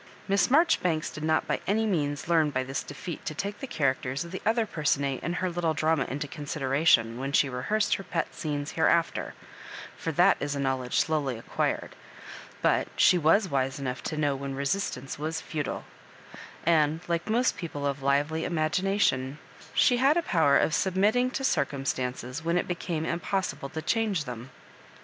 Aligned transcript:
Miss 0.27 0.49
Marjoribanks 0.49 1.11
did 1.11 1.23
not 1.23 1.45
by 1.47 1.59
any 1.67 1.85
means 1.85 2.27
learn 2.27 2.49
by 2.49 2.63
this 2.63 2.81
defeat 2.81 3.23
to 3.27 3.35
take 3.35 3.59
the 3.59 3.67
characters 3.67 4.25
of 4.25 4.31
the 4.31 4.41
other 4.47 4.65
persona 4.65 5.19
in 5.21 5.33
her 5.33 5.47
little 5.51 5.75
drama 5.75 6.05
into 6.05 6.27
con 6.27 6.45
sideration, 6.45 7.17
when 7.19 7.31
she 7.31 7.47
rehearsed 7.47 7.93
her 7.93 8.03
pet 8.03 8.33
scenes 8.33 8.71
hereafter— 8.71 9.35
^for 10.03 10.15
that 10.15 10.37
is 10.39 10.55
a 10.55 10.59
knowledge 10.59 10.97
slowly 10.99 11.35
ac 11.37 11.45
quired— 11.51 11.95
but 12.63 12.87
she 12.95 13.19
was 13.19 13.47
wise 13.47 13.77
enough 13.77 14.01
to 14.01 14.17
know 14.17 14.35
when 14.35 14.55
resistance 14.55 15.19
was 15.19 15.39
futile; 15.39 15.83
and 16.65 17.01
like 17.07 17.29
most 17.29 17.55
people 17.55 17.85
of 17.85 18.01
lively 18.01 18.43
imagination, 18.43 19.37
she 19.75 19.97
had 19.97 20.17
a 20.17 20.23
power 20.23 20.57
of 20.57 20.73
submitting 20.73 21.29
to 21.29 21.43
circumstances 21.43 22.43
when 22.43 22.57
it 22.57 22.67
became 22.67 23.05
impossible 23.05 23.69
to 23.69 23.83
cliange 23.83 24.25
them. 24.25 24.49